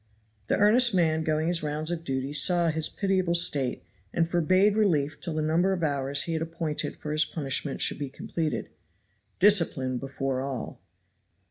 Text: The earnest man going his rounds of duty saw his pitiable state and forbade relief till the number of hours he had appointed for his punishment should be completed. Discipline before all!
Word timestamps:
The 0.47 0.57
earnest 0.57 0.95
man 0.95 1.23
going 1.23 1.47
his 1.47 1.61
rounds 1.61 1.91
of 1.91 2.03
duty 2.03 2.33
saw 2.33 2.69
his 2.71 2.89
pitiable 2.89 3.35
state 3.35 3.83
and 4.11 4.27
forbade 4.27 4.75
relief 4.75 5.21
till 5.21 5.35
the 5.35 5.43
number 5.43 5.73
of 5.73 5.83
hours 5.83 6.23
he 6.23 6.33
had 6.33 6.41
appointed 6.41 6.95
for 6.97 7.11
his 7.11 7.23
punishment 7.25 7.81
should 7.81 7.99
be 7.99 8.09
completed. 8.09 8.69
Discipline 9.37 9.99
before 9.99 10.41
all! 10.41 10.81